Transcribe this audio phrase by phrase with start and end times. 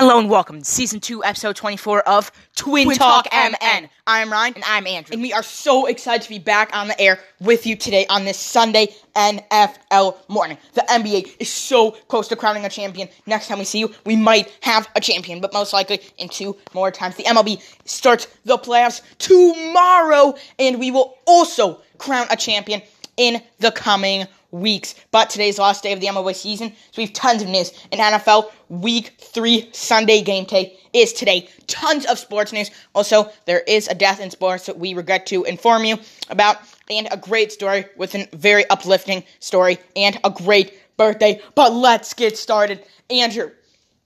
[0.00, 3.82] Hello and welcome to season two, episode 24 of Twin, Twin Talk, Talk MN.
[3.82, 3.90] MN.
[4.06, 5.12] I'm Ryan, And I'm Andrew.
[5.12, 8.24] and we are so excited to be back on the air with you today on
[8.24, 10.56] this Sunday NFL morning.
[10.72, 13.10] The NBA is so close to crowning a champion.
[13.26, 16.56] Next time we see you, we might have a champion, but most likely in two
[16.72, 17.16] more times.
[17.16, 22.80] The MLB starts the playoffs tomorrow, and we will also crown a champion
[23.20, 24.94] in the coming weeks.
[25.10, 27.70] But today's last day of the MLB season, so we have tons of news.
[27.92, 31.46] In NFL, week three Sunday game day is today.
[31.66, 32.70] Tons of sports news.
[32.94, 35.98] Also, there is a death in sports that we regret to inform you
[36.30, 36.56] about,
[36.88, 41.42] and a great story with a very uplifting story and a great birthday.
[41.54, 42.82] But let's get started.
[43.10, 43.50] Andrew,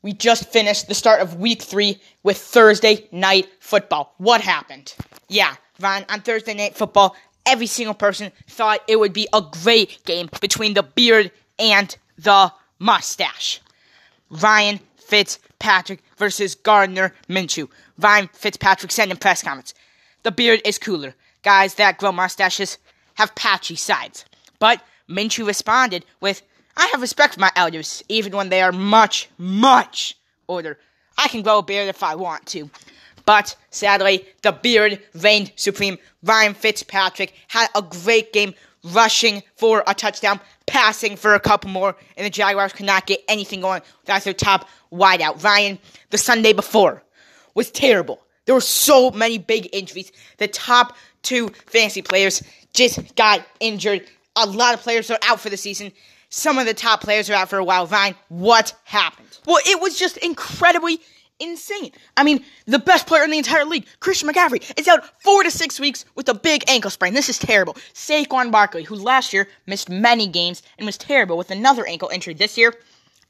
[0.03, 4.15] we just finished the start of week three with Thursday night football.
[4.19, 4.93] What happened?
[5.29, 7.15] Yeah, Ryan, on Thursday night football,
[7.47, 12.53] every single person thought it would be a great game between the beard and the
[12.79, 13.61] mustache.
[14.31, 17.69] Ryan Fitzpatrick versus Gardner Minshew.
[17.99, 19.75] Ryan Fitzpatrick said in press comments,
[20.23, 21.15] the beard is cooler.
[21.43, 22.79] Guys that grow mustaches
[23.15, 24.25] have patchy sides.
[24.59, 26.43] But Minshew responded with,
[26.77, 30.17] I have respect for my elders, even when they are much, much
[30.49, 30.79] older.
[31.17, 32.71] I can grow a beard if I want to.
[33.27, 35.99] But sadly, the beard reigned supreme.
[36.23, 38.55] Ryan Fitzpatrick had a great game
[38.93, 43.23] rushing for a touchdown, passing for a couple more, and the Jaguars could not get
[43.29, 45.43] anything going without their top wideout.
[45.43, 45.79] Ryan,
[46.11, 47.03] the Sunday before,
[47.55, 48.21] was terrible.
[48.45, 50.13] There were so many big injuries.
[50.37, 52.43] The top two fantasy players
[52.75, 54.05] just got injured.
[54.37, 55.93] A lot of players are out for the season.
[56.29, 57.87] Some of the top players are out for a while.
[57.87, 59.29] Ryan, what happened?
[59.47, 61.01] Well, it was just incredibly
[61.41, 61.93] insane.
[62.17, 65.51] I mean, the best player in the entire league, Christian McCaffrey, is out four to
[65.51, 67.15] six weeks with a big ankle sprain.
[67.15, 67.75] This is terrible.
[67.93, 72.35] Saquon Barkley, who last year missed many games and was terrible with another ankle injury
[72.35, 72.75] this year,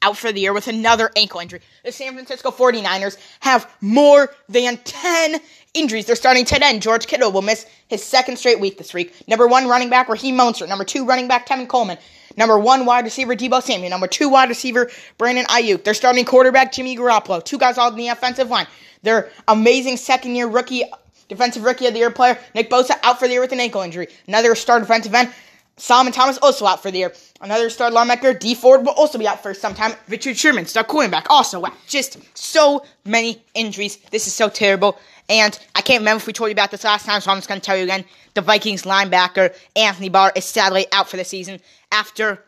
[0.05, 1.61] out for the year with another ankle injury.
[1.83, 5.39] The San Francisco 49ers have more than 10
[5.73, 6.05] injuries.
[6.05, 6.83] They're starting tight end.
[6.83, 9.27] George Kittle will miss his second straight week this week.
[9.27, 10.69] Number one running back, Raheem Mostert.
[10.69, 11.97] Number two running back, Tevin Coleman.
[12.37, 13.89] Number one wide receiver, Deebo Samuel.
[13.89, 15.83] Number two wide receiver, Brandon Aiyuk.
[15.83, 17.43] They're starting quarterback, Jimmy Garoppolo.
[17.43, 18.67] Two guys all in the offensive line.
[19.01, 20.83] Their amazing second year rookie,
[21.29, 23.81] defensive rookie of the year player, Nick Bosa, out for the year with an ankle
[23.81, 24.07] injury.
[24.27, 25.31] Another star defensive end,
[25.77, 27.13] Solomon Thomas, also out for the year.
[27.41, 29.93] Another star linebacker, Dee Ford, will also be out for some time.
[30.07, 31.73] Richard Sherman, star quarterback, also out.
[31.87, 33.97] Just so many injuries.
[34.11, 34.97] This is so terrible.
[35.27, 37.49] And I can't remember if we told you about this last time, so I'm just
[37.49, 38.05] going to tell you again.
[38.35, 41.59] The Vikings linebacker, Anthony Barr, is sadly out for the season
[41.91, 42.41] after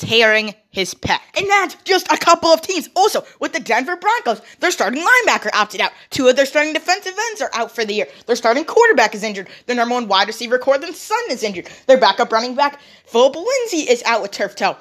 [0.00, 1.20] tearing his pec.
[1.36, 2.88] And that's just a couple of teams.
[2.96, 5.92] Also, with the Denver Broncos, their starting linebacker opted out.
[6.10, 8.06] Two of their starting defensive ends are out for the year.
[8.26, 9.48] Their starting quarterback is injured.
[9.66, 11.68] Their number one wide receiver, Courtland Sutton, is injured.
[11.86, 14.76] Their backup running back, Phillip Lindsay, is out with turf toe.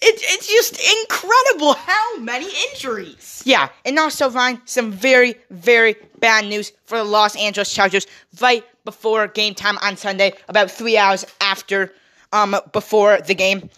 [0.00, 3.42] It, it's just incredible how many injuries.
[3.44, 8.06] Yeah, and also, Vine, some very, very bad news for the Los Angeles Chargers
[8.40, 11.92] right before game time on Sunday, about three hours after,
[12.32, 13.70] um, before the game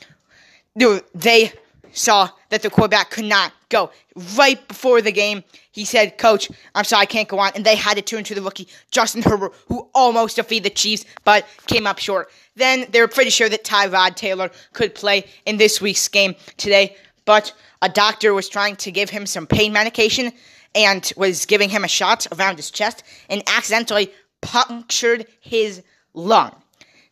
[1.15, 1.53] they
[1.93, 3.91] saw that the quarterback could not go.
[4.37, 7.53] Right before the game, he said, Coach, I'm sorry, I can't go on.
[7.55, 11.05] And they had to turn to the rookie, Justin Herbert, who almost defeated the Chiefs,
[11.25, 12.31] but came up short.
[12.57, 16.97] Then they were pretty sure that Tyrod Taylor could play in this week's game today,
[17.25, 17.53] but
[17.83, 20.33] a doctor was trying to give him some pain medication
[20.75, 25.83] and was giving him a shot around his chest and accidentally punctured his
[26.15, 26.55] lung.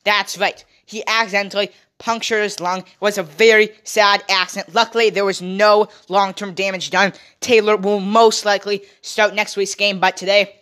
[0.05, 0.65] That's right.
[0.87, 2.81] He accidentally punctured his lung.
[2.81, 4.75] It was a very sad accident.
[4.75, 7.13] Luckily, there was no long term damage done.
[7.41, 10.57] Taylor will most likely start next week's game, but today,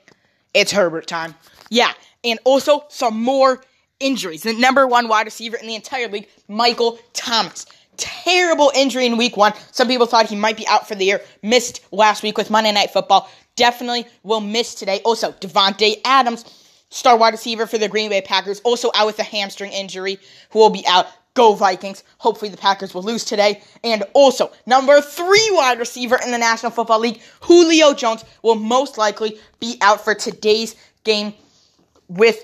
[0.55, 1.35] it's Herbert time.
[1.71, 1.93] Yeah,
[2.25, 3.63] and also some more
[4.01, 4.43] injuries.
[4.43, 7.67] The number one wide receiver in the entire league, Michael Thomas.
[7.97, 9.55] Terrible injury in week one.
[9.73, 11.23] Some people thought he might be out for the year.
[11.43, 13.31] Missed last week with Monday Night Football.
[13.55, 15.01] Definitely will miss today.
[15.03, 16.45] Also, Davante Adams
[16.91, 20.19] star wide receiver for the Green Bay Packers, also out with a hamstring injury,
[20.51, 21.07] who will be out.
[21.37, 22.03] Go Vikings.
[22.19, 23.63] Hopefully the Packers will lose today.
[23.85, 28.99] And also, number three wide receiver in the National Football League, Julio Jones, will most
[28.99, 30.75] likely be out for today's
[31.05, 31.35] game
[32.09, 32.43] with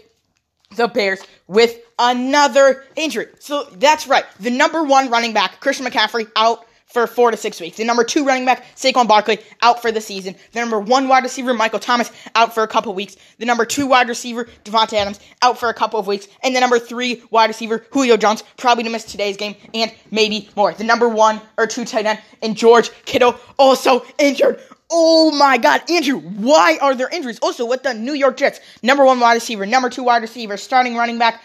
[0.76, 3.26] the Bears with another injury.
[3.38, 4.24] So that's right.
[4.40, 7.78] The number one running back, Christian McCaffrey, out for four to six weeks.
[7.78, 10.34] The number two running back, Saquon Barkley, out for the season.
[10.52, 13.16] The number one wide receiver, Michael Thomas, out for a couple weeks.
[13.38, 16.28] The number two wide receiver, Davante Adams, out for a couple of weeks.
[16.42, 20.48] And the number three wide receiver, Julio Jones, probably to miss today's game and maybe
[20.54, 20.72] more.
[20.74, 24.60] The number one or two tight end, and George Kittle, also injured.
[24.90, 27.38] Oh my God, Andrew, why are there injuries?
[27.40, 30.96] Also, with the New York Jets, number one wide receiver, number two wide receiver, starting
[30.96, 31.42] running back,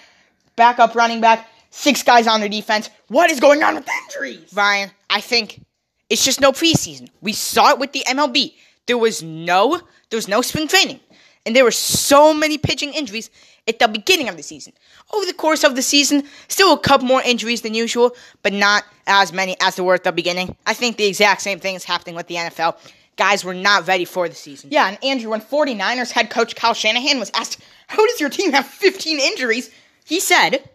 [0.57, 2.89] backup running back, six guys on their defense.
[3.07, 4.51] What is going on with injuries?
[4.53, 5.61] Ryan, I think
[6.09, 7.09] It's just no preseason.
[7.21, 8.53] We saw it with the MLB.
[8.85, 10.99] There was no there was no spring training.
[11.45, 13.29] And there were so many pitching injuries
[13.67, 14.73] at the beginning of the season.
[15.13, 18.83] Over the course of the season, still a couple more injuries than usual, but not
[19.05, 20.55] as many as there were at the beginning.
[20.65, 22.77] I think the exact same thing is happening with the NFL.
[23.15, 24.69] Guys were not ready for the season.
[24.71, 28.51] Yeah, and Andrew, when 49ers head coach Kyle Shanahan was asked, How does your team
[28.51, 29.71] have 15 injuries?
[30.05, 30.69] He said,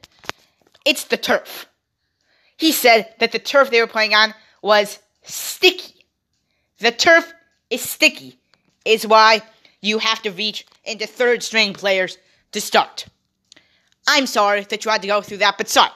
[0.84, 1.66] It's the turf.
[2.56, 6.06] He said that the turf they were playing on was sticky.
[6.78, 7.32] The turf
[7.70, 8.38] is sticky,
[8.84, 9.42] is why
[9.80, 12.18] you have to reach into third string players
[12.52, 13.06] to start.
[14.06, 15.90] I'm sorry that you had to go through that, but sorry.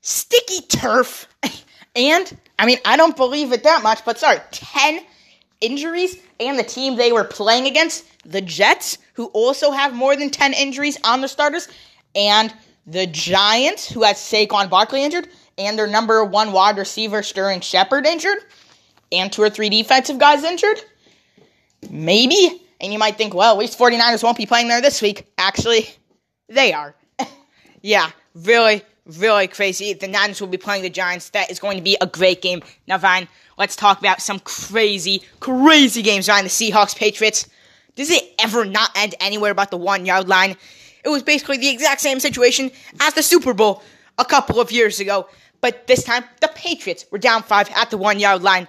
[0.00, 1.28] Sticky turf.
[1.96, 5.00] and, I mean, I don't believe it that much, but sorry, 10
[5.60, 10.30] injuries, and the team they were playing against, the Jets, who also have more than
[10.30, 11.68] 10 injuries on their starters,
[12.14, 12.52] and
[12.86, 15.28] the Giants, who has Saquon Barkley injured,
[15.58, 18.38] and their number one wide receiver, Sterling Shepard, injured,
[19.10, 20.80] and two or three defensive guys injured.
[21.90, 22.62] Maybe.
[22.80, 25.26] And you might think, well, at least 49ers won't be playing there this week.
[25.38, 25.88] Actually,
[26.48, 26.94] they are.
[27.82, 29.94] yeah, really, really crazy.
[29.94, 31.30] The Niners will be playing the Giants.
[31.30, 32.62] That is going to be a great game.
[32.86, 36.44] Now, Vine, let's talk about some crazy, crazy games Vine.
[36.44, 37.48] the Seahawks Patriots.
[37.94, 40.56] Does it ever not end anywhere about the one yard line?
[41.06, 43.80] It was basically the exact same situation as the Super Bowl
[44.18, 45.28] a couple of years ago.
[45.60, 48.66] But this time, the Patriots were down five at the one yard line.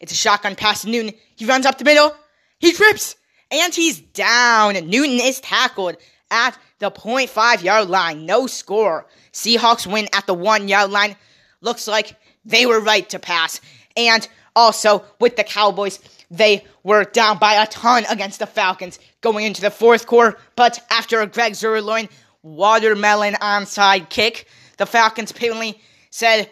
[0.00, 1.14] It's a shotgun pass to Newton.
[1.36, 2.12] He runs up the middle.
[2.58, 3.14] He trips.
[3.52, 4.74] And he's down.
[4.74, 5.98] Newton is tackled
[6.32, 8.26] at the 0.5 yard line.
[8.26, 9.06] No score.
[9.32, 11.14] Seahawks win at the 1 yard line.
[11.60, 13.60] Looks like they were right to pass.
[13.96, 14.26] And
[14.56, 19.60] also with the Cowboys, they were down by a ton against the Falcons going into
[19.60, 20.38] the fourth quarter.
[20.56, 22.08] But after a Greg Zuerlein
[22.42, 24.46] watermelon onside kick,
[24.76, 25.80] the Falcons apparently
[26.10, 26.50] said,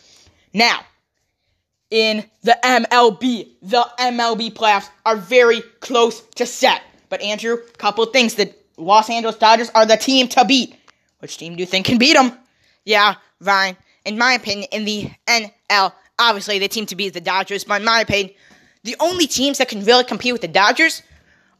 [0.52, 0.80] Now,
[1.90, 6.82] in the MLB, the MLB playoffs are very close to set.
[7.08, 8.34] But Andrew, couple things.
[8.34, 10.76] The Los Angeles Dodgers are the team to beat.
[11.20, 12.32] Which team do you think can beat them?
[12.84, 13.76] Yeah, Ryan.
[14.04, 17.64] In my opinion, in the NL, obviously the team to beat is the Dodgers.
[17.64, 18.34] But in my opinion,
[18.82, 21.02] the only teams that can really compete with the Dodgers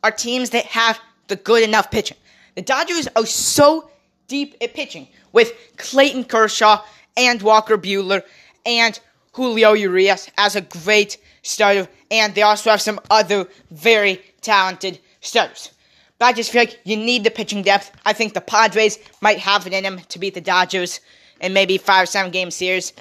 [0.02, 2.18] are teams that have the good enough pitching.
[2.54, 3.90] The Dodgers are so
[4.28, 6.82] deep at pitching with Clayton Kershaw
[7.16, 8.22] and Walker Buehler
[8.66, 8.98] and
[9.32, 15.70] Julio Urias as a great starter, and they also have some other very talented starters.
[16.18, 17.90] But I just feel like you need the pitching depth.
[18.04, 21.00] I think the Padres might have it in them to beat the Dodgers
[21.40, 22.92] in maybe five or seven game series.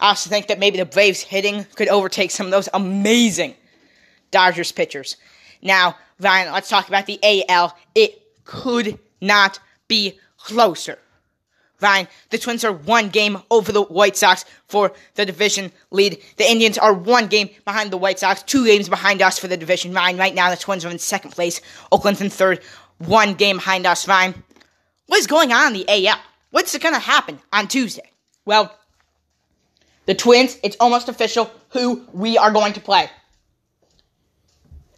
[0.00, 3.54] I also think that maybe the Braves hitting could overtake some of those amazing
[4.30, 5.16] Dodgers pitchers.
[5.62, 7.18] Now, Ryan, let's talk about the
[7.48, 7.76] AL.
[7.94, 9.58] It could not
[9.88, 10.98] be closer.
[11.80, 16.20] Ryan, the Twins are one game over the White Sox for the division lead.
[16.36, 19.56] The Indians are one game behind the White Sox, two games behind us for the
[19.56, 19.94] division.
[19.94, 21.60] Ryan, right now the Twins are in second place.
[21.92, 22.60] Oakland's in third,
[22.98, 24.08] one game behind us.
[24.08, 24.42] Ryan,
[25.06, 26.18] what is going on in the AL?
[26.50, 28.10] What's going to happen on Tuesday?
[28.44, 28.74] Well,
[30.08, 33.10] the Twins, it's almost official who we are going to play.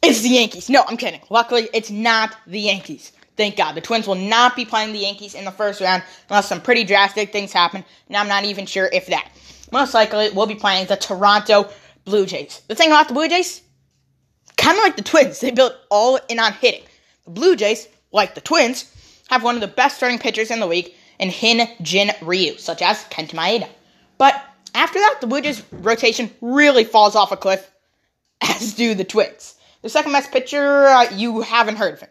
[0.03, 0.71] It's the Yankees.
[0.71, 1.21] No, I'm kidding.
[1.31, 3.11] Luckily, it's not the Yankees.
[3.37, 3.73] Thank God.
[3.73, 6.85] The Twins will not be playing the Yankees in the first round unless some pretty
[6.85, 9.33] drastic things happen, and I'm not even sure if that.
[9.73, 11.69] Most likely, we'll be playing the Toronto
[12.05, 12.63] Blue Jays.
[12.69, 13.63] The thing about the Blue Jays,
[14.57, 16.85] kind of like the Twins, they built all in on hitting.
[17.25, 18.95] The Blue Jays, like the Twins,
[19.29, 22.81] have one of the best starting pitchers in the league in Hyun Jin Ryu, such
[22.81, 23.69] as Kenta Maeda.
[24.17, 24.41] But
[24.75, 27.71] after that, the Blue Jays rotation really falls off a cliff,
[28.41, 29.57] as do the Twins.
[29.83, 32.11] The second best pitcher, uh, you haven't heard of him.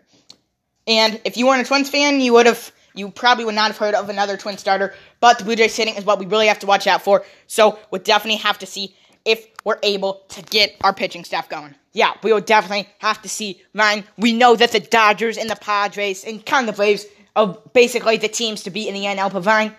[0.88, 3.78] And if you weren't a Twins fan, you would have you probably would not have
[3.78, 4.94] heard of another Twin starter.
[5.20, 7.24] But the Blue Jays hitting is what we really have to watch out for.
[7.48, 11.76] So we'll definitely have to see if we're able to get our pitching staff going.
[11.94, 13.62] Yeah, we will definitely have to see.
[13.74, 18.18] Man, we know that the Dodgers and the Padres and kind of Braves are basically
[18.18, 19.32] the teams to beat in the NL.
[19.32, 19.76] But Vine,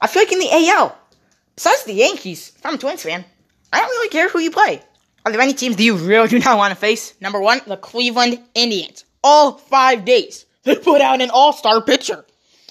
[0.00, 0.96] I feel like in the AL,
[1.54, 3.24] besides the Yankees, if I'm a Twins fan,
[3.72, 4.82] I don't really care who you play.
[5.24, 7.14] Are there any teams that you really do not want to face?
[7.20, 10.46] Number one, the Cleveland Indians all five days.
[10.64, 12.24] They put out an all star pitcher.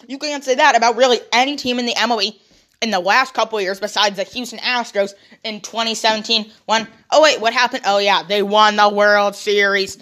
[0.07, 2.39] You can't say that about really any team in the MLB
[2.81, 7.53] in the last couple years, besides the Houston Astros in 2017, when, oh wait, what
[7.53, 7.83] happened?
[7.85, 9.97] Oh yeah, they won the World Series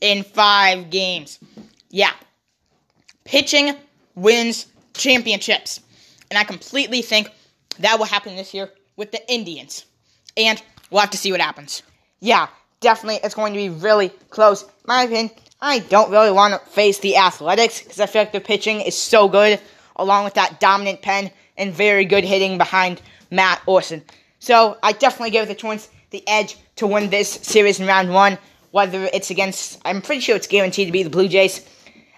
[0.00, 1.38] in five games.
[1.90, 2.12] Yeah.
[3.24, 3.76] Pitching
[4.14, 5.80] wins championships.
[6.30, 7.28] And I completely think
[7.78, 9.84] that will happen this year with the Indians.
[10.36, 11.82] And we'll have to see what happens.
[12.20, 12.48] Yeah,
[12.80, 14.64] definitely it's going to be really close.
[14.86, 18.40] My opinion, I don't really want to face the Athletics because I feel like their
[18.40, 19.60] pitching is so good,
[19.96, 23.00] along with that dominant pen and very good hitting behind
[23.30, 24.02] Matt Olson.
[24.38, 28.38] So I definitely give the Twins the edge to win this series in round one.
[28.72, 31.64] Whether it's against, I'm pretty sure it's guaranteed to be the Blue Jays.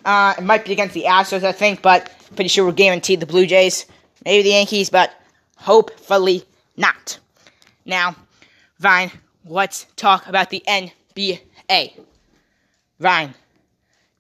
[0.05, 3.27] Uh, it might be against the Astros, I think, but pretty sure we're guaranteed the
[3.27, 3.87] Blue Jays.
[4.25, 5.13] Maybe the Yankees, but
[5.57, 6.45] hopefully
[6.77, 7.19] not.
[7.85, 8.17] Now,
[8.79, 9.11] Vine,
[9.45, 11.93] let's talk about the NBA.
[12.99, 13.35] Ryan,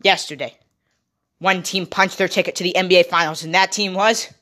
[0.03, 0.57] yesterday,
[1.39, 4.33] one team punched their ticket to the NBA Finals, and that team was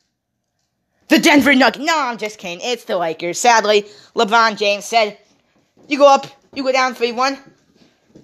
[1.09, 1.85] the Denver Nuggets.
[1.85, 2.61] No, I'm just kidding.
[2.63, 3.39] It's the Lakers.
[3.39, 3.83] Sadly,
[4.15, 5.19] LeBron James said,
[5.89, 7.39] You go up, you go down 3 1.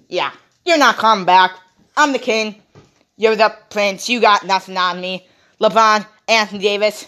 [0.07, 0.31] Yeah,
[0.65, 1.51] you're not coming back.
[1.95, 2.61] I'm the king.
[3.17, 4.09] You're the prince.
[4.09, 5.27] You got nothing on me.
[5.59, 7.07] LeBron, Anthony Davis,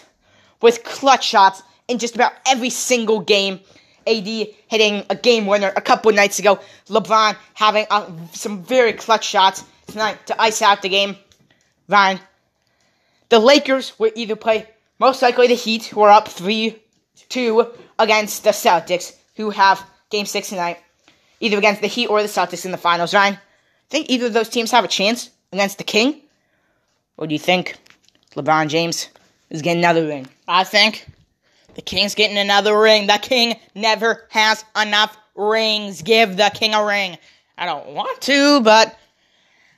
[0.64, 3.60] with clutch shots in just about every single game
[4.06, 4.26] AD
[4.66, 6.58] hitting a game winner a couple nights ago.
[6.88, 11.16] LeBron having uh, some very clutch shots tonight to ice out the game.
[11.86, 12.18] Ryan,
[13.28, 14.66] the Lakers will either play
[14.98, 16.80] most likely the Heat, who are up 3
[17.28, 17.66] 2
[17.98, 20.78] against the Celtics, who have game 6 tonight.
[21.40, 23.12] Either against the Heat or the Celtics in the finals.
[23.12, 23.38] Ryan,
[23.90, 26.22] think either of those teams have a chance against the King?
[27.18, 27.76] Or do you think
[28.34, 29.08] LeBron James
[29.54, 30.28] is getting another ring?
[30.48, 31.06] I think
[31.74, 33.06] the King's getting another ring.
[33.06, 36.02] The King never has enough rings.
[36.02, 37.16] Give the King a ring.
[37.56, 38.98] I don't want to, but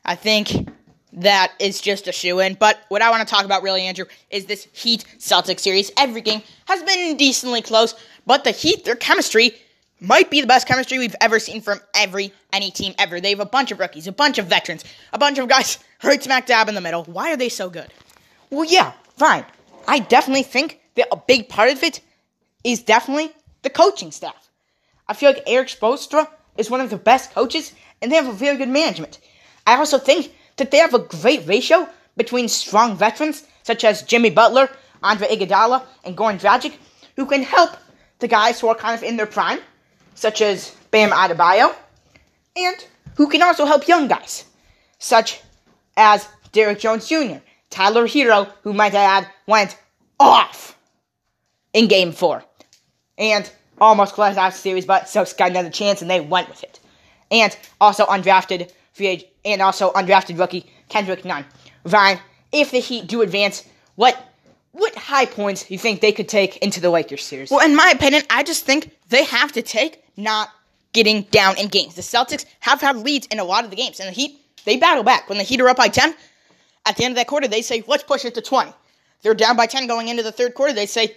[0.05, 0.69] I think
[1.13, 2.55] that is just a shoe in.
[2.55, 5.91] But what I want to talk about, really, Andrew, is this Heat Celtics series.
[5.99, 7.95] Every game has been decently close,
[8.27, 9.53] but the Heat, their chemistry
[10.01, 13.21] might be the best chemistry we've ever seen from every any team ever.
[13.21, 16.23] They have a bunch of rookies, a bunch of veterans, a bunch of guys right
[16.23, 17.05] smack dab in the middle.
[17.05, 17.93] Why are they so good?
[18.51, 19.45] Well, yeah, fine.
[19.89, 22.01] I definitely think that a big part of it
[22.65, 24.51] is definitely the coaching staff.
[25.09, 28.33] I feel like Erik Spoelstra is one of the best coaches, and they have a
[28.33, 29.21] very good management.
[29.67, 34.31] I also think that they have a great ratio between strong veterans such as Jimmy
[34.31, 34.71] Butler,
[35.03, 36.75] Andre Iguodala, and Goran Dragic,
[37.17, 37.71] who can help
[38.19, 39.61] the guys who are kind of in their prime,
[40.15, 41.75] such as Bam Adebayo,
[42.57, 44.45] and who can also help young guys,
[44.99, 45.41] such
[45.97, 47.39] as Derrick Jones Jr.,
[47.71, 49.77] Tyler Herro, who might I add went
[50.19, 50.79] off
[51.73, 52.43] in Game Four,
[53.19, 56.63] and almost closed out the series, but Sox got another chance and they went with
[56.63, 56.81] it.
[57.31, 61.45] And also undrafted free agent, and also undrafted rookie Kendrick Nunn.
[61.85, 62.19] Ryan,
[62.53, 63.65] if the Heat do advance,
[63.97, 64.17] what
[64.73, 67.51] what high points do you think they could take into the Lakers series?
[67.51, 70.51] Well, in my opinion, I just think they have to take not
[70.93, 71.95] getting down in games.
[71.95, 74.77] The Celtics have had leads in a lot of the games, and the Heat they
[74.77, 75.29] battle back.
[75.29, 76.15] When the Heat are up by ten,
[76.87, 78.73] at the end of that quarter, they say, "Let's push it to 20."
[79.23, 80.73] They're down by 10 going into the third quarter.
[80.73, 81.17] They say,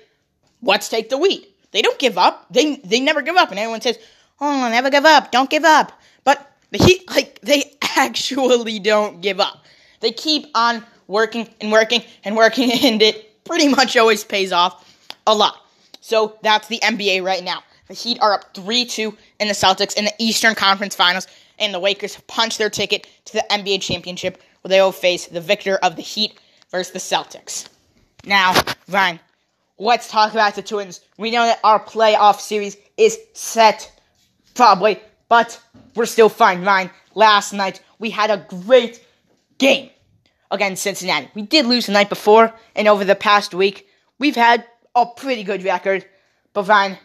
[0.62, 2.48] "Let's take the lead." They don't give up.
[2.50, 4.00] They they never give up, and everyone says,
[4.42, 5.32] "Oh, never give up.
[5.32, 5.92] Don't give up."
[6.24, 9.66] But the Heat, like, they actually don't give up.
[10.00, 14.86] They keep on working and working and working, and it pretty much always pays off
[15.28, 15.56] a lot.
[16.02, 17.64] So that's the NBA right now.
[17.88, 21.74] The Heat are up 3 2 in the Celtics in the Eastern Conference Finals, and
[21.74, 25.78] the Lakers punch their ticket to the NBA Championship where they will face the victor
[25.78, 26.40] of the Heat
[26.72, 27.68] versus the Celtics.
[28.26, 28.54] Now,
[28.88, 29.20] Ryan,
[29.78, 31.02] let's talk about the Twins.
[31.18, 33.92] We know that our playoff series is set,
[34.56, 35.00] probably,
[35.30, 35.62] but
[35.96, 36.90] we're still fine, Ryan.
[37.16, 39.04] Last night, we had a great
[39.58, 39.90] game
[40.52, 41.30] against Cincinnati.
[41.34, 43.88] We did lose the night before, and over the past week,
[44.18, 46.06] we've had a pretty good record.
[46.54, 46.98] But, Ryan,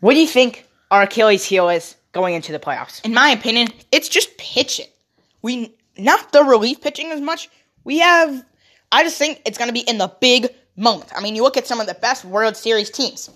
[0.00, 3.04] what do you think our Achilles heel is going into the playoffs?
[3.04, 4.86] In my opinion, it's just pitching.
[5.42, 7.48] We not the relief pitching as much.
[7.84, 8.44] We have
[8.92, 11.10] I just think it's going to be in the big moment.
[11.14, 13.30] I mean, you look at some of the best World Series teams,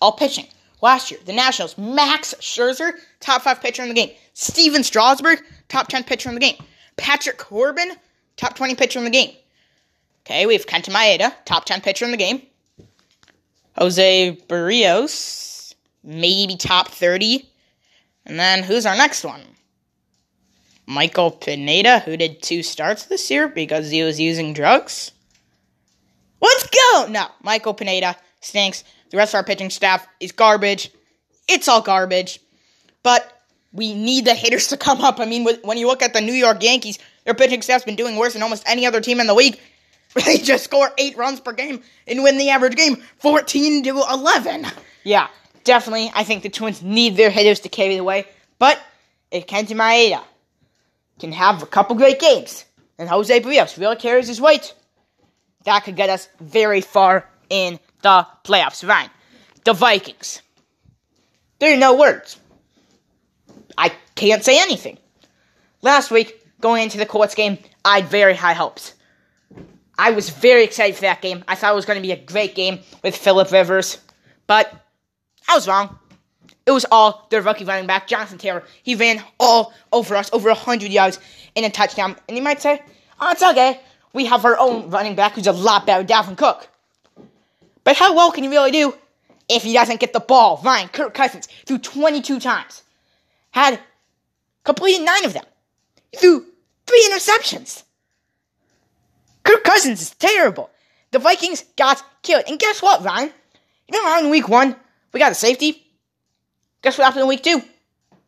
[0.00, 0.46] all pitching.
[0.82, 4.10] Last year, the Nationals, Max Scherzer, top five pitcher in the game.
[4.34, 6.56] Stephen Strasburg, top 10 pitcher in the game.
[6.96, 7.92] Patrick Corbin,
[8.36, 9.34] top 20 pitcher in the game.
[10.24, 12.42] Okay, we have Kenta Maeda, top 10 pitcher in the game.
[13.78, 17.48] Jose Berrios, maybe top 30.
[18.26, 19.42] And then who's our next one?
[20.86, 25.10] Michael Pineda, who did two starts this year because he was using drugs.
[26.40, 27.06] Let's go!
[27.08, 28.84] No, Michael Pineda stinks.
[29.10, 30.90] The rest of our pitching staff is garbage.
[31.48, 32.40] It's all garbage.
[33.02, 33.32] But
[33.72, 35.20] we need the hitters to come up.
[35.20, 38.16] I mean, when you look at the New York Yankees, their pitching staff's been doing
[38.16, 39.58] worse than almost any other team in the league.
[40.24, 44.66] they just score eight runs per game and win the average game 14 to 11.
[45.04, 45.28] Yeah,
[45.64, 46.10] definitely.
[46.14, 48.26] I think the Twins need their hitters to carry the way.
[48.58, 48.80] But
[49.30, 50.22] if Kenta Maeda
[51.18, 52.64] can have a couple great games
[52.98, 54.74] and Jose Berrios really carries his weight,
[55.64, 58.84] that could get us very far in the playoffs.
[58.84, 59.10] Fine.
[59.64, 60.42] The Vikings.
[61.58, 62.38] There are no words.
[63.76, 64.98] I can't say anything.
[65.82, 68.94] Last week, going into the Colts game, I had very high hopes.
[69.98, 71.44] I was very excited for that game.
[71.48, 73.98] I thought it was going to be a great game with Philip Rivers,
[74.46, 74.70] but
[75.48, 75.98] I was wrong.
[76.66, 78.64] It was all their rookie running back, Jonathan Taylor.
[78.82, 81.20] He ran all over us, over 100 yards
[81.54, 82.16] in a touchdown.
[82.28, 82.82] And you might say,
[83.20, 83.80] oh, it's okay.
[84.12, 86.68] We have our own running back who's a lot better, Dalvin Cook.
[87.84, 88.94] But how well can you really do
[89.48, 90.60] if he doesn't get the ball?
[90.64, 92.82] Ryan, Kirk Cousins threw 22 times.
[93.52, 93.78] Had
[94.64, 95.44] completed nine of them.
[96.10, 96.46] He threw
[96.86, 97.84] three interceptions.
[99.44, 100.70] Kirk Cousins is terrible.
[101.12, 102.44] The Vikings got killed.
[102.48, 103.30] And guess what, Ryan?
[103.88, 104.74] You know how in week one
[105.12, 105.85] we got a safety?
[106.86, 107.60] Guess what happened in week two?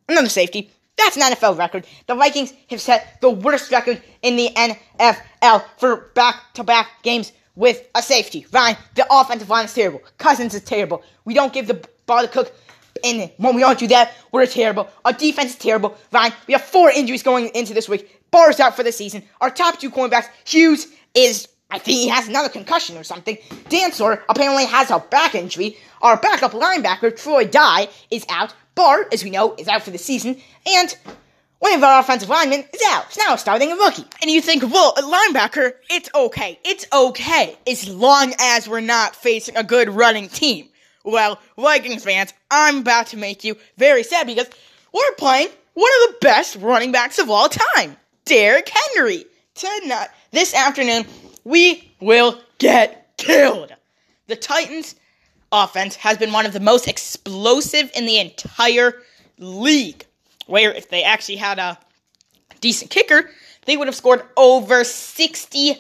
[0.09, 0.69] Another safety.
[0.97, 1.87] That's an NFL record.
[2.09, 4.51] The Vikings have set the worst record in the
[4.99, 8.47] NFL for back to back games with a safety.
[8.53, 10.03] Ryan, the offensive line is terrible.
[10.19, 11.05] Cousins is terrible.
[11.25, 12.53] We don't give the ball to Cook.
[13.05, 14.89] And when we don't do that, we're terrible.
[15.05, 15.97] Our defense is terrible.
[16.11, 18.29] Ryan, we have four injuries going into this week.
[18.33, 19.23] Barr's out for the season.
[19.41, 23.37] Our top two cornerbacks, Hughes is, I think he has another concussion or something.
[23.69, 25.77] Dantzler apparently has a back injury.
[26.01, 28.55] Our backup linebacker, Troy Dye, is out.
[28.75, 30.41] Barr, as we know, is out for the season.
[30.67, 30.97] And
[31.59, 33.07] one of our offensive linemen is out.
[33.09, 34.05] It's now starting a rookie.
[34.23, 36.59] And you think, well, a linebacker, it's okay.
[36.65, 37.59] It's okay.
[37.67, 40.69] As long as we're not facing a good running team.
[41.05, 44.49] Well, Vikings fans, I'm about to make you very sad because
[44.93, 49.25] we're playing one of the best running backs of all time, Derrick Henry.
[49.55, 51.05] Tonight, this afternoon,
[51.49, 53.75] we will get killed.
[54.27, 54.95] The Titans
[55.51, 58.93] offense has been one of the most explosive in the entire
[59.39, 60.05] league.
[60.47, 61.79] Where if they actually had a
[62.61, 63.31] decent kicker,
[63.65, 65.77] they would have scored over 60,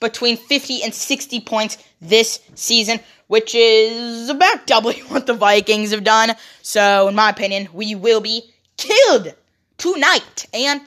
[0.00, 2.98] between 50 and 60 points this season,
[3.28, 6.32] which is about doubling what the Vikings have done.
[6.62, 9.32] So, in my opinion, we will be killed
[9.78, 10.46] tonight.
[10.52, 10.80] And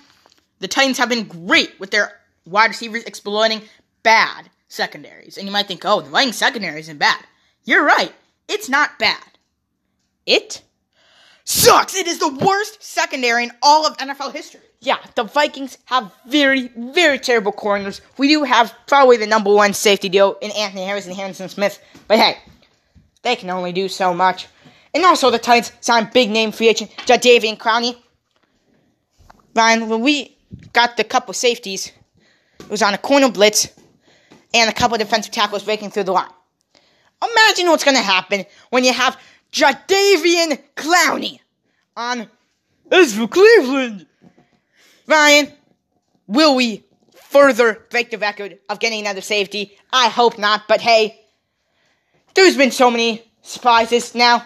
[0.60, 3.62] the Titans have been great with their wide receivers exploiting
[4.08, 5.38] bad secondaries.
[5.38, 7.20] And you might think, oh, the Vikings secondary isn't bad.
[7.66, 8.14] You're right.
[8.48, 9.22] It's not bad.
[10.26, 10.62] It
[11.44, 11.94] sucks.
[11.94, 14.62] It is the worst secondary in all of NFL history.
[14.80, 18.00] Yeah, the Vikings have very, very terrible corners.
[18.18, 21.78] We do have probably the number one safety deal in Anthony Harris and Harrison Smith.
[22.08, 22.38] But hey,
[23.24, 24.48] they can only do so much.
[24.94, 27.98] And also the Titans signed big name free agent Jadeveon Clowney.
[29.54, 30.38] Ryan, when we
[30.72, 31.92] got the couple safeties,
[32.62, 33.68] it was on a corner blitz
[34.54, 36.30] and a couple defensive tackles breaking through the line.
[37.24, 39.20] Imagine what's going to happen when you have
[39.52, 41.40] Jadeveon Clowney
[41.96, 42.28] on
[42.92, 44.06] as for Cleveland.
[45.08, 45.52] Ryan,
[46.28, 46.84] will we
[47.14, 49.78] further break the record of getting another safety?
[49.92, 51.20] I hope not, but hey,
[52.36, 54.46] there's been so many surprises now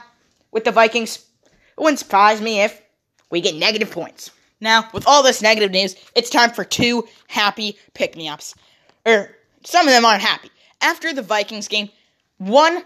[0.52, 1.18] with the Vikings.
[1.18, 2.82] It wouldn't surprise me if
[3.30, 4.32] we get negative points.
[4.60, 8.54] Now, with all this negative news, it's time for two happy pick me ups.
[9.06, 10.50] Or, er, some of them aren't happy.
[10.82, 11.90] After the Vikings game,
[12.38, 12.84] one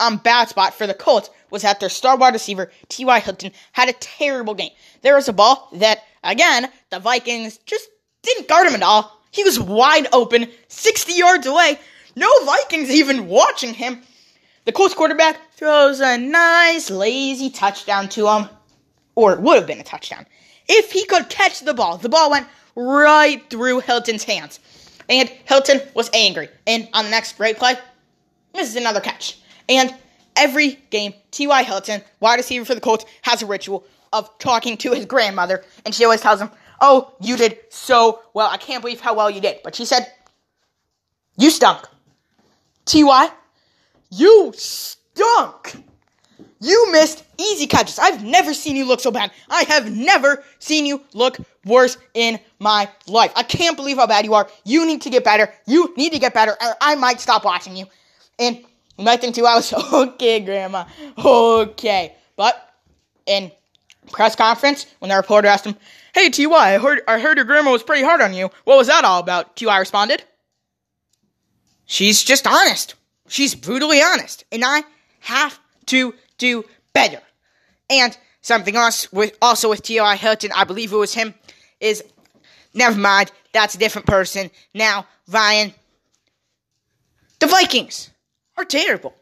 [0.00, 3.20] um, bad spot for the Colts was that their star wide receiver, T.Y.
[3.20, 4.72] Hilton, had a terrible game.
[5.02, 7.88] There was a ball that, again, the Vikings just
[8.22, 9.20] didn't guard him at all.
[9.30, 11.78] He was wide open, 60 yards away.
[12.14, 14.02] No Vikings even watching him.
[14.64, 18.48] The Colts quarterback throws a nice, lazy touchdown to him.
[19.14, 20.26] Or it would have been a touchdown.
[20.68, 24.58] If he could catch the ball, the ball went right through Hilton's hands.
[25.08, 26.48] And Hilton was angry.
[26.66, 27.74] And on the next break play,
[28.54, 29.38] is another catch.
[29.68, 29.94] And
[30.34, 31.62] every game, T.Y.
[31.62, 35.64] Hilton, wide receiver for the Colts, has a ritual of talking to his grandmother.
[35.84, 38.48] And she always tells him, Oh, you did so well.
[38.50, 39.60] I can't believe how well you did.
[39.64, 40.12] But she said,
[41.36, 41.86] You stunk.
[42.84, 43.30] T.Y.,
[44.10, 45.82] you stunk.
[46.60, 47.98] You missed easy catches.
[47.98, 49.30] I've never seen you look so bad.
[49.50, 53.32] I have never seen you look worse in my life.
[53.36, 54.48] I can't believe how bad you are.
[54.64, 55.52] You need to get better.
[55.66, 57.86] You need to get better, or I might stop watching you.
[58.38, 58.64] And
[58.98, 60.86] might think two hours, okay, Grandma,
[61.18, 62.14] okay.
[62.36, 62.74] But
[63.26, 63.52] in
[64.10, 65.76] press conference, when the reporter asked him,
[66.14, 68.50] "Hey, Ty, I heard I heard your grandma was pretty hard on you.
[68.64, 70.24] What was that all about?" Ty responded,
[71.84, 72.94] "She's just honest.
[73.28, 74.84] She's brutally honest, and I
[75.20, 77.20] have to do better."
[77.90, 80.16] And something else with also with T.Y.
[80.16, 81.34] Hilton, I believe it was him,
[81.80, 82.02] is
[82.74, 83.32] never mind.
[83.52, 84.50] That's a different person.
[84.74, 85.72] Now, Ryan,
[87.40, 88.10] The Vikings
[88.56, 89.14] are terrible.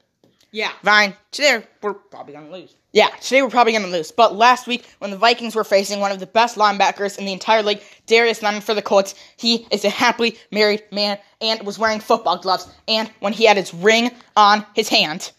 [0.52, 0.70] Yeah.
[0.84, 2.76] Vine, today we're probably gonna lose.
[2.92, 4.12] Yeah, today we're probably gonna lose.
[4.12, 7.32] But last week, when the Vikings were facing one of the best linebackers in the
[7.32, 11.76] entire league, Darius Leonard for the Colts, he is a happily married man and was
[11.76, 12.68] wearing football gloves.
[12.86, 15.32] And when he had his ring on his hand,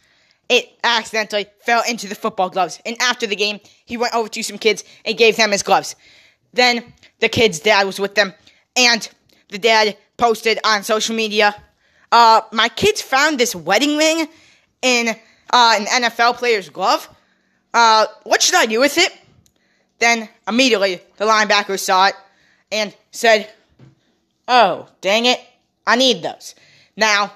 [0.50, 2.80] it accidentally fell into the football gloves.
[2.86, 5.96] And after the game, he went over to some kids and gave them his gloves.
[6.54, 8.34] Then the kid's dad was with them,
[8.76, 9.08] and
[9.50, 11.56] the dad posted on social media,
[12.12, 14.28] uh, my kids found this wedding ring
[14.82, 17.10] in uh, an NFL player's glove.
[17.74, 19.12] Uh, what should I do with it?
[20.00, 22.16] Then immediately the linebacker saw it
[22.72, 23.52] and said,
[24.48, 25.40] Oh, dang it,
[25.86, 26.56] I need those.
[26.96, 27.34] Now,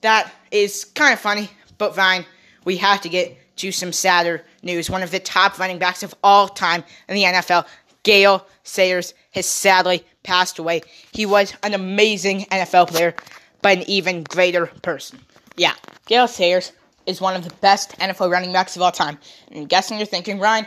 [0.00, 2.24] that is kind of funny, but fine.
[2.66, 4.90] We have to get to some sadder news.
[4.90, 7.66] One of the top running backs of all time in the NFL,
[8.02, 10.82] Gale Sayers, has sadly passed away.
[11.12, 13.14] He was an amazing NFL player,
[13.62, 15.20] but an even greater person.
[15.56, 15.72] Yeah,
[16.06, 16.72] Gale Sayers
[17.06, 19.16] is one of the best NFL running backs of all time.
[19.48, 20.66] And I'm guessing you're thinking, Ryan,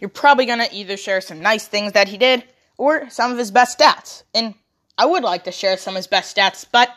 [0.00, 2.44] you're probably going to either share some nice things that he did
[2.78, 4.22] or some of his best stats.
[4.34, 4.54] And
[4.96, 6.90] I would like to share some of his best stats, but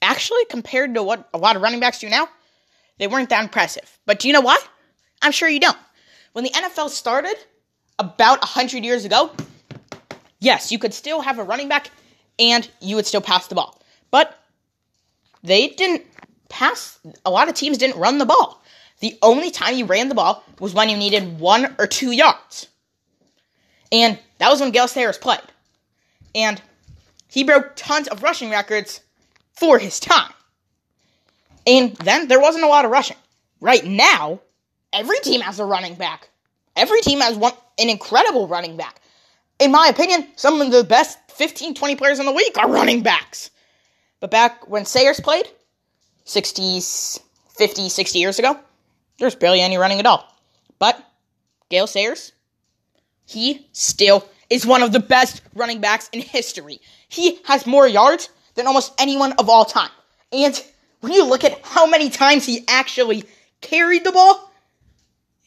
[0.00, 2.28] actually, compared to what a lot of running backs do now,
[2.98, 3.98] they weren't that impressive.
[4.06, 4.58] But do you know why?
[5.22, 5.78] I'm sure you don't.
[6.32, 7.36] When the NFL started
[7.98, 9.30] about 100 years ago,
[10.38, 11.90] yes, you could still have a running back
[12.38, 13.80] and you would still pass the ball.
[14.10, 14.38] But
[15.42, 16.04] they didn't
[16.48, 18.62] pass, a lot of teams didn't run the ball.
[19.00, 22.68] The only time you ran the ball was when you needed one or two yards.
[23.92, 25.40] And that was when Gale Sayers played.
[26.34, 26.60] And
[27.28, 29.00] he broke tons of rushing records
[29.52, 30.32] for his time.
[31.66, 33.16] And then there wasn't a lot of rushing.
[33.60, 34.40] Right now,
[34.92, 36.28] every team has a running back.
[36.76, 39.00] Every team has one an incredible running back.
[39.58, 43.02] In my opinion, some of the best 15, 20 players in the league are running
[43.02, 43.50] backs.
[44.20, 45.46] But back when Sayers played,
[46.26, 47.20] 60s,
[47.56, 48.58] 50, 60 years ago,
[49.18, 50.26] there's barely any running at all.
[50.78, 51.02] But
[51.70, 52.32] Gale Sayers,
[53.26, 56.80] he still is one of the best running backs in history.
[57.08, 59.90] He has more yards than almost anyone of all time.
[60.32, 60.62] And
[61.00, 63.24] when you look at how many times he actually
[63.60, 64.50] carried the ball,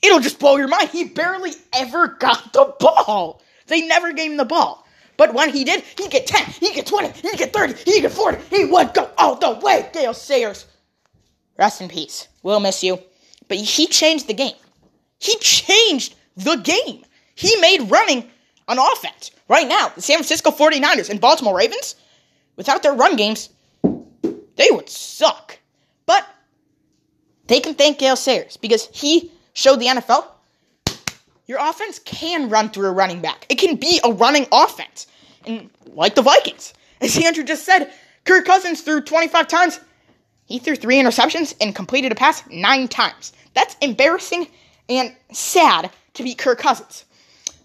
[0.01, 0.89] it'll just blow your mind.
[0.89, 3.41] He barely ever got the ball.
[3.67, 4.85] They never gave him the ball.
[5.17, 8.11] But when he did, he'd get 10, he'd get 20, he'd get 30, he'd get
[8.11, 8.37] 40.
[8.55, 9.89] He would go all the way.
[9.91, 10.65] Gale Sayers.
[11.57, 12.29] Rest in peace.
[12.41, 12.99] We'll miss you.
[13.49, 14.55] But he changed the game.
[15.19, 17.03] He changed the game.
[17.35, 18.29] He made running
[18.69, 19.31] an offense.
[19.49, 21.95] Right now, the San Francisco 49ers and Baltimore Ravens,
[22.55, 23.49] without their run games,
[24.59, 25.57] they would suck.
[26.05, 26.27] But
[27.47, 30.27] they can thank Gale Sayers because he showed the NFL
[31.49, 33.47] your offense can run through a running back.
[33.49, 35.07] It can be a running offense.
[35.45, 37.91] And like the Vikings, as Andrew just said,
[38.23, 39.79] Kirk Cousins threw 25 times.
[40.45, 43.33] He threw three interceptions and completed a pass nine times.
[43.55, 44.47] That's embarrassing
[44.89, 47.05] and sad to beat Kirk Cousins.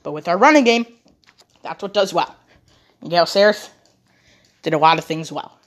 [0.02, 0.86] But with our running game,
[1.62, 2.34] that's what does well.
[3.06, 3.68] Gale Sayers
[4.62, 5.58] did a lot of things well.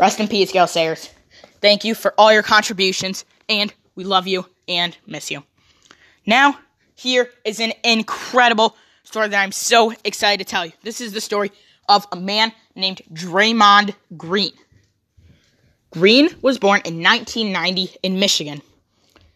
[0.00, 1.10] Rest in peace, Gale Sayers.
[1.60, 5.44] Thank you for all your contributions, and we love you and miss you.
[6.24, 6.58] Now,
[6.94, 10.72] here is an incredible story that I'm so excited to tell you.
[10.82, 11.52] This is the story
[11.86, 14.52] of a man named Draymond Green.
[15.90, 18.62] Green was born in 1990 in Michigan.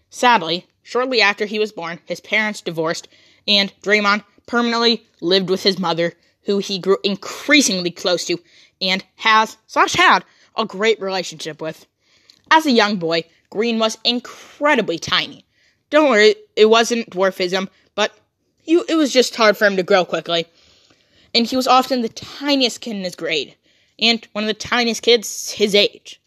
[0.08, 3.06] Sadly, shortly after he was born, his parents divorced,
[3.46, 8.38] and Draymond permanently lived with his mother, who he grew increasingly close to
[8.80, 10.24] and has slash had
[10.56, 11.86] a great relationship with.
[12.50, 15.44] As a young boy, Green was incredibly tiny.
[15.90, 18.12] Don't worry, it wasn't dwarfism, but
[18.62, 20.46] he, it was just hard for him to grow quickly.
[21.34, 23.54] And he was often the tiniest kid in his grade,
[23.98, 26.20] and one of the tiniest kids his age.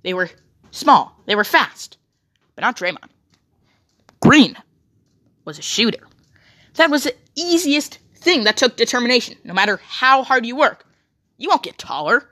[0.03, 0.29] They were
[0.71, 1.17] small.
[1.25, 1.97] They were fast.
[2.55, 3.09] But not Draymond.
[4.19, 4.57] Green
[5.45, 6.05] was a shooter.
[6.73, 9.37] That was the easiest thing that took determination.
[9.45, 10.85] No matter how hard you work,
[11.37, 12.27] you won't get taller.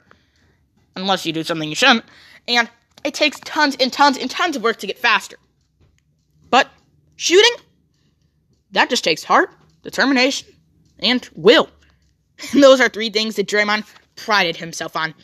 [1.02, 2.06] Unless you do something you shouldn't.
[2.48, 2.68] And
[3.04, 5.38] it takes tons and tons and tons of work to get faster.
[6.50, 6.68] But
[7.16, 7.52] shooting,
[8.72, 9.52] that just takes heart,
[9.84, 10.48] determination,
[11.00, 11.70] and will.
[12.54, 13.84] And those are three things that Draymond
[14.16, 15.16] prided himself on.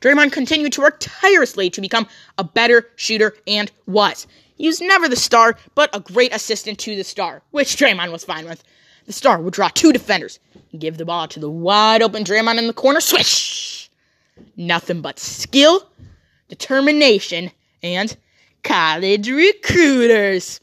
[0.00, 2.06] Draymond continued to work tirelessly to become
[2.38, 4.26] a better shooter and was.
[4.56, 8.24] He was never the star, but a great assistant to the star, which Draymond was
[8.24, 8.64] fine with.
[9.04, 10.38] The star would draw two defenders,
[10.78, 13.73] give the ball to the wide open Draymond in the corner, swish!
[14.56, 15.88] Nothing but skill,
[16.48, 17.50] determination,
[17.82, 18.16] and
[18.62, 20.60] college recruiters.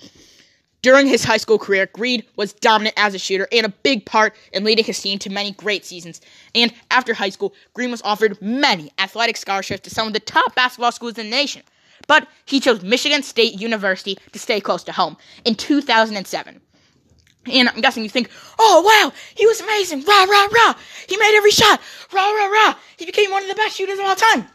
[0.81, 4.35] During his high school career, Green was dominant as a shooter and a big part
[4.51, 6.21] in leading his team to many great seasons.
[6.55, 10.55] And after high school, Green was offered many athletic scholarships to some of the top
[10.55, 11.61] basketball schools in the nation.
[12.07, 16.59] But he chose Michigan State University to stay close to home in 2007.
[17.45, 20.75] And I'm guessing you think, oh wow, he was amazing, rah rah rah.
[21.07, 21.81] He made every shot,
[22.13, 22.75] rah rah rah.
[22.97, 24.47] He became one of the best shooters of all time.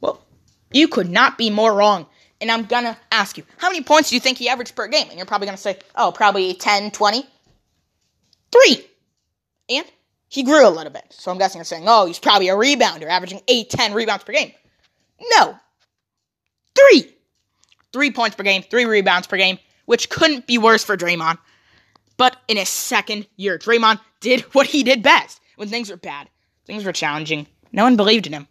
[0.00, 0.24] Well,
[0.72, 2.06] you could not be more wrong
[2.40, 5.08] and I'm gonna ask you, how many points do you think he averaged per game?
[5.08, 7.26] And you're probably gonna say, oh, probably 10, 20.
[8.52, 8.86] Three.
[9.68, 9.86] And
[10.28, 11.04] he grew a little bit.
[11.10, 14.32] So I'm guessing you're saying, oh, he's probably a rebounder, averaging 8, 10 rebounds per
[14.32, 14.52] game.
[15.32, 15.56] No.
[16.74, 17.12] Three.
[17.92, 21.38] Three points per game, three rebounds per game, which couldn't be worse for Draymond.
[22.16, 26.28] But in his second year, Draymond did what he did best when things were bad,
[26.66, 27.46] things were challenging.
[27.72, 28.48] No one believed in him.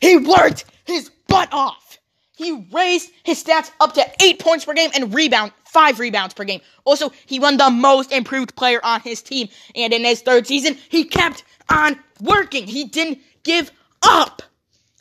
[0.00, 1.98] He worked his butt off.
[2.36, 6.44] He raised his stats up to eight points per game and rebound, five rebounds per
[6.44, 6.60] game.
[6.84, 9.48] Also, he won the most improved player on his team.
[9.74, 12.66] And in his third season, he kept on working.
[12.66, 13.70] He didn't give
[14.02, 14.42] up.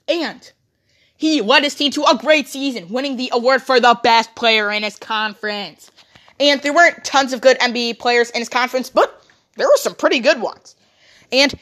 [0.07, 0.51] And
[1.15, 4.71] he led his team to a great season, winning the award for the best player
[4.71, 5.89] in his conference.
[6.41, 9.23] And there weren't tons of good NBA players in his conference, but
[9.57, 10.75] there were some pretty good ones.
[11.31, 11.53] And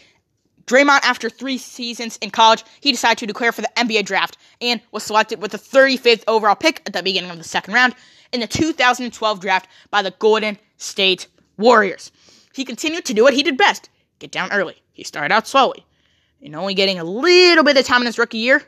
[0.68, 4.80] Draymond, after three seasons in college, he decided to declare for the NBA draft and
[4.92, 7.94] was selected with the 35th overall pick at the beginning of the second round
[8.32, 12.12] in the 2012 draft by the Golden State Warriors.
[12.54, 13.90] He continued to do what he did best
[14.20, 14.76] get down early.
[14.94, 15.86] He started out slowly
[16.42, 18.64] and only getting a little bit of time in his rookie year.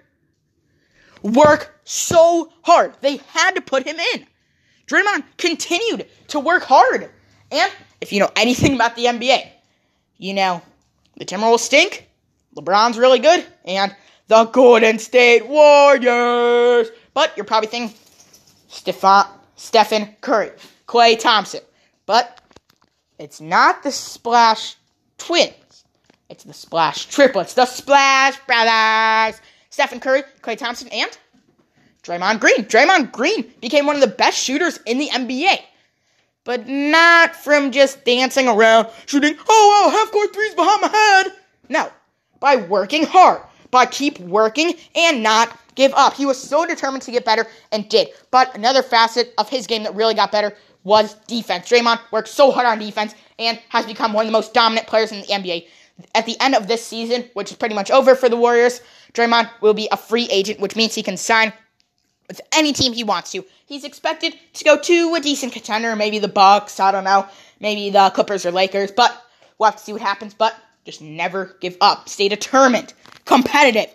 [1.22, 2.96] Work so hard.
[3.00, 4.28] They had to put him in.
[4.92, 7.10] Draymond continued to work hard.
[7.50, 9.50] And if you know anything about the NBA,
[10.18, 10.62] you know
[11.18, 12.10] the Timberwolves stink.
[12.58, 13.46] LeBron's really good.
[13.64, 13.96] And
[14.28, 16.90] the Golden State Warriors.
[17.14, 17.98] But you're probably thinking
[18.68, 19.24] Stephen,
[19.56, 20.52] Stephen Curry,
[20.88, 21.62] Klay Thompson.
[22.06, 22.42] But
[23.18, 24.76] it's not the Splash
[25.18, 25.86] Twins.
[26.30, 29.40] It's the Splash Triplets, the Splash Brothers.
[29.70, 31.18] Stephen Curry, Klay Thompson, and
[32.04, 32.66] Draymond Green.
[32.66, 35.60] Draymond Green became one of the best shooters in the NBA
[36.44, 41.34] but not from just dancing around, shooting, oh, wow, half court threes behind my head.
[41.70, 41.92] No,
[42.40, 46.14] by working hard, by keep working and not give up.
[46.14, 48.10] He was so determined to get better and did.
[48.32, 51.70] But another facet of his game that really got better was defense.
[51.70, 55.12] Draymond worked so hard on defense and has become one of the most dominant players
[55.12, 55.68] in the NBA.
[56.16, 58.82] At the end of this season, which is pretty much over for the Warriors,
[59.14, 61.54] Draymond will be a free agent, which means he can sign
[62.32, 63.44] with any team he wants to.
[63.66, 67.28] He's expected to go to a decent contender, maybe the Bucks, I don't know,
[67.60, 69.12] maybe the Clippers or Lakers, but
[69.58, 70.34] we'll have to see what happens.
[70.34, 72.08] But just never give up.
[72.08, 72.94] Stay determined,
[73.26, 73.94] competitive,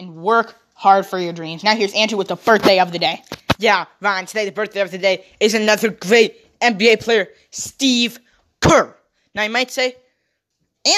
[0.00, 1.62] and work hard for your dreams.
[1.62, 3.22] Now here's Andrew with the birthday of the day.
[3.58, 8.18] Yeah, Ryan, today the birthday of the day is another great NBA player, Steve
[8.60, 8.96] Kerr.
[9.32, 9.94] Now you might say,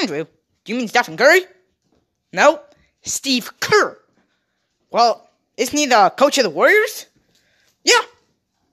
[0.00, 0.24] Andrew,
[0.64, 1.42] do you mean Stephen Curry?
[2.32, 2.62] No,
[3.02, 3.98] Steve Kerr.
[4.90, 7.06] Well, isn't he the coach of the Warriors?
[7.84, 8.00] Yeah,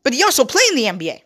[0.03, 1.21] but he also played in the NBA.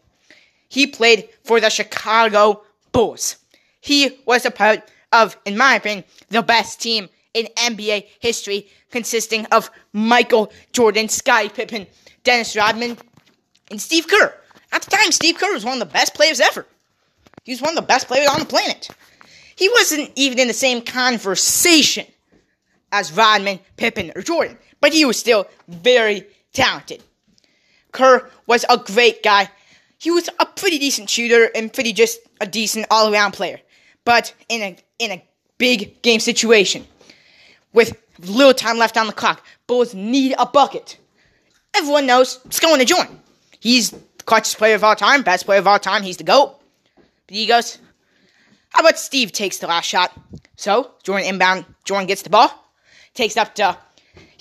[0.69, 3.37] He played for the Chicago Bulls.
[3.81, 9.45] He was a part of, in my opinion, the best team in NBA history, consisting
[9.47, 11.87] of Michael Jordan, Scottie Pippen,
[12.23, 12.97] Dennis Rodman,
[13.69, 14.33] and Steve Kerr.
[14.71, 16.65] At the time, Steve Kerr was one of the best players ever.
[17.43, 18.89] He was one of the best players on the planet.
[19.55, 22.05] He wasn't even in the same conversation
[22.91, 27.01] as Rodman, Pippen, or Jordan, but he was still very talented.
[27.93, 29.49] Kerr was a great guy.
[29.97, 33.61] He was a pretty decent shooter and pretty just a decent all around player.
[34.03, 35.23] But in a in a
[35.57, 36.85] big game situation,
[37.71, 40.97] with little time left on the clock, Bulls need a bucket.
[41.73, 43.07] Everyone knows it's going to join.
[43.61, 46.03] He's the clutchest player of all time, best player of all time.
[46.03, 46.59] He's the GOAT.
[47.27, 47.79] But he goes,
[48.67, 50.11] how about Steve takes the last shot?
[50.57, 51.63] So Jordan inbound.
[51.85, 52.51] Jordan gets the ball,
[53.13, 53.77] takes up to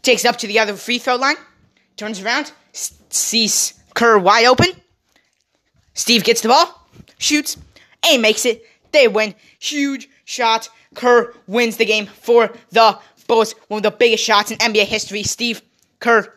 [0.03, 1.37] takes it up to the other free throw line,
[1.97, 4.69] turns around, sees Kerr wide open.
[5.95, 6.89] Steve gets the ball,
[7.19, 7.57] shoots,
[8.07, 8.65] and makes it.
[8.93, 9.35] They win.
[9.59, 10.69] Huge shot.
[10.95, 13.55] Kerr wins the game for the Bulls.
[13.69, 15.23] One of the biggest shots in NBA history.
[15.23, 15.63] Steve
[16.01, 16.33] Kerr,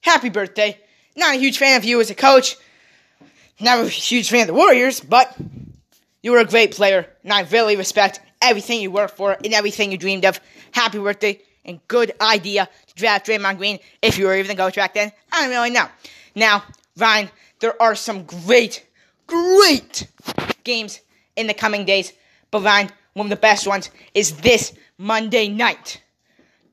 [0.00, 0.80] happy birthday.
[1.14, 2.56] Not a huge fan of you as a coach.
[3.60, 5.36] Not a huge fan of the Warriors, but
[6.22, 9.92] you were a great player, and I really respect everything you worked for and everything
[9.92, 10.40] you dreamed of.
[10.72, 14.94] Happy birthday, and good idea draft Draymond Green if you were even the coach back
[14.94, 15.12] then.
[15.30, 15.86] I don't really know.
[16.34, 16.64] Now,
[16.96, 17.30] Ryan,
[17.60, 18.84] there are some great,
[19.26, 20.08] great
[20.64, 21.00] games
[21.36, 22.12] in the coming days,
[22.50, 26.02] but Ryan, one of the best ones is this Monday night.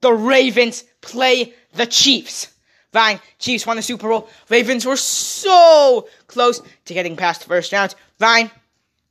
[0.01, 2.53] The Ravens play the Chiefs.
[2.93, 4.29] Ryan, Chiefs won the Super Bowl.
[4.49, 7.95] Ravens were so close to getting past the first round.
[8.19, 8.51] Ryan,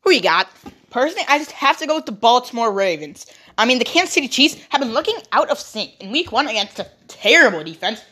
[0.02, 0.48] who you got?
[0.90, 3.26] Personally, I just have to go with the Baltimore Ravens.
[3.58, 6.48] I mean, the Kansas City Chiefs have been looking out of sync in week one
[6.48, 8.02] against a terrible defense.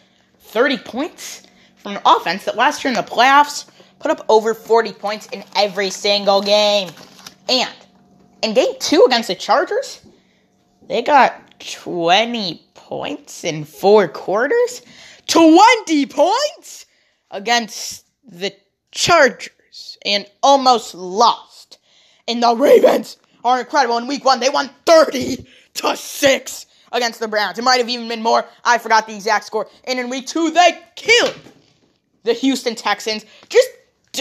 [0.41, 1.43] 30 points
[1.77, 3.67] from an offense that last year in the playoffs
[4.01, 6.91] put up over 40 points in every single game.
[7.49, 7.75] And
[8.43, 10.01] in game two against the Chargers,
[10.89, 14.83] they got 20 points in four quarters.
[15.29, 16.87] 20 points
[17.31, 18.53] against the
[18.91, 21.79] Chargers and almost lost.
[22.27, 23.99] And the Ravens are incredible.
[23.99, 27.59] In week one, they won 30 to 6 against the Browns.
[27.59, 28.45] It might have even been more.
[28.65, 29.69] I forgot the exact score.
[29.85, 31.39] And in week two, they killed
[32.25, 33.69] the Houston Texans, just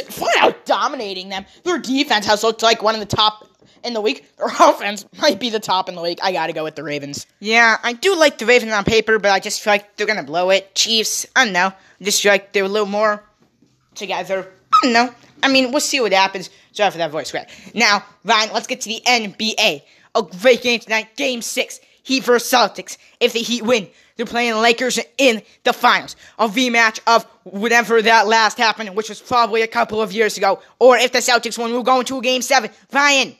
[0.10, 1.46] flat out dominating them.
[1.64, 3.48] Their defense has looked like one of the top
[3.84, 4.24] in the league.
[4.38, 6.20] Their offense might be the top in the league.
[6.22, 7.26] I gotta go with the Ravens.
[7.40, 10.24] Yeah, I do like the Ravens on paper, but I just feel like they're gonna
[10.24, 10.76] blow it.
[10.76, 11.74] Chiefs, I don't know.
[12.02, 13.24] Just feel like they're a little more
[13.96, 14.52] together.
[14.74, 15.14] I don't know.
[15.42, 16.50] I mean, we'll see what happens.
[16.80, 17.50] Sorry for that voice crack.
[17.74, 19.82] Now, Ryan, let's get to the NBA.
[20.16, 21.14] A great game tonight.
[21.18, 21.82] Game six.
[22.04, 22.98] Heat versus Celtics.
[23.20, 26.16] If the Heat win, they're playing the Lakers in the finals.
[26.38, 30.62] A rematch of whatever that last happened, which was probably a couple of years ago.
[30.80, 32.72] Or if the Celtics win, we're going to a game seven.
[32.94, 33.36] Ryan,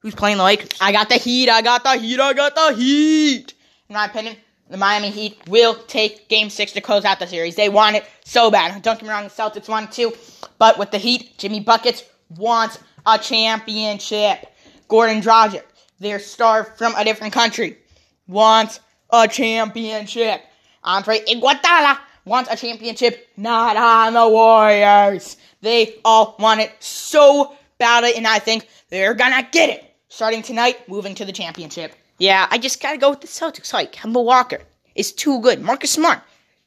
[0.00, 0.68] who's playing the Lakers?
[0.82, 1.48] I got the Heat.
[1.48, 2.20] I got the Heat.
[2.20, 3.54] I got the Heat.
[3.88, 4.36] In my opinion,
[4.68, 7.56] the Miami Heat will take Game 6 to close out the series.
[7.56, 8.82] They want it so bad.
[8.82, 10.12] Don't get me wrong, the Celtics want it too.
[10.58, 14.46] But with the Heat, Jimmy Buckets wants a championship.
[14.88, 15.62] Goran Dragic,
[15.98, 17.78] their star from a different country,
[18.26, 20.42] wants a championship.
[20.82, 25.36] Andre Iguodala wants a championship, not on the Warriors.
[25.62, 29.94] They all want it so badly, and I think they're gonna get it.
[30.08, 31.94] Starting tonight, moving to the championship.
[32.18, 33.72] Yeah, I just gotta go with the Celtics.
[33.72, 34.60] Like Kemba Walker
[34.94, 35.60] is too good.
[35.62, 36.20] Marcus Smart,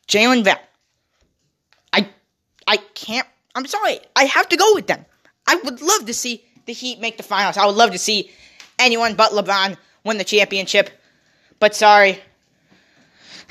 [0.07, 0.57] Jaylen Brown.
[1.93, 2.09] I,
[2.67, 3.27] I can't.
[3.55, 3.99] I'm sorry.
[4.15, 5.05] I have to go with them.
[5.47, 7.57] I would love to see the Heat make the finals.
[7.57, 8.29] I would love to see
[8.77, 10.89] anyone but LeBron win the championship.
[11.59, 12.19] But sorry,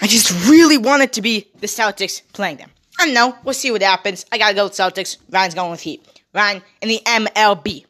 [0.01, 2.71] I just really want it to be the Celtics playing them.
[2.99, 3.37] I don't know.
[3.45, 4.25] We'll see what happens.
[4.31, 5.17] I gotta go with Celtics.
[5.31, 6.07] Ryan's going with Heat.
[6.35, 7.85] Ryan in the MLB.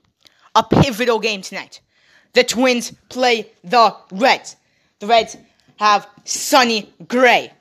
[0.54, 1.80] A pivotal game tonight.
[2.32, 4.56] The Twins play the Reds.
[5.00, 5.36] The Reds
[5.76, 7.52] have Sonny Gray.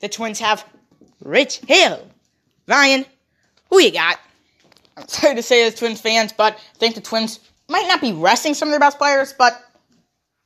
[0.00, 0.64] The Twins have
[1.22, 2.08] Rich Hill.
[2.66, 3.04] Ryan,
[3.68, 4.18] who you got?
[5.06, 8.54] Sorry to say as Twins fans, but I think the Twins might not be resting
[8.54, 9.62] some of their best players, but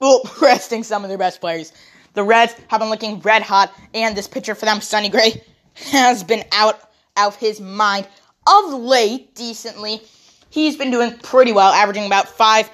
[0.00, 1.72] well, resting some of their best players.
[2.14, 5.42] The Reds have been looking red hot, and this pitcher for them, Sonny Gray,
[5.74, 6.80] has been out
[7.16, 8.06] of his mind
[8.46, 10.02] of late, decently.
[10.50, 12.70] He's been doing pretty well, averaging about five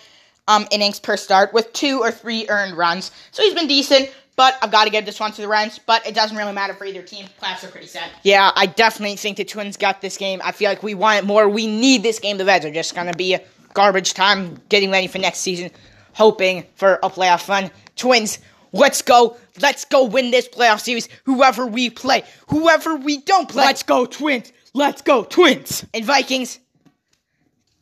[0.49, 3.11] um, innings per start with two or three earned runs.
[3.31, 5.79] So he's been decent, but I've got to give this one to the Reds.
[5.79, 7.27] But it doesn't really matter for either team.
[7.39, 8.11] Claps are pretty sad.
[8.23, 10.41] Yeah, I definitely think the Twins got this game.
[10.43, 11.47] I feel like we want it more.
[11.47, 12.39] We need this game.
[12.39, 13.37] The Reds are just gonna be
[13.75, 15.71] garbage time, getting ready for next season,
[16.15, 17.71] hoping for a playoff run.
[17.97, 18.39] Twins,
[18.73, 19.37] let's go.
[19.61, 21.11] Let's go win this playoff series.
[21.25, 23.67] Whoever we play, whoever we don't play.
[23.67, 24.55] Let's go, Twins.
[24.73, 25.85] Let's go, Twins.
[25.93, 26.61] And Vikings,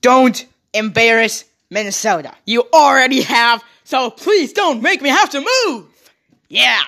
[0.01, 0.45] don't
[0.75, 2.35] embarrass Minnesota.
[2.47, 5.87] You already have, so please don't make me have to move.
[6.49, 6.83] Yeah.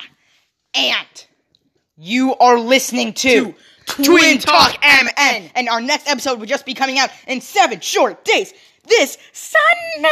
[0.75, 1.27] And
[1.97, 3.55] you are listening to,
[3.87, 5.51] To Twin Talk MN.
[5.55, 8.53] And our next episode will just be coming out in seven short days
[8.87, 10.09] this Sunday.